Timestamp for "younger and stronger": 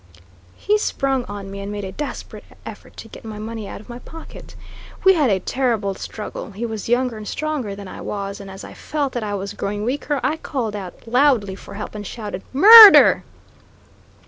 6.89-7.75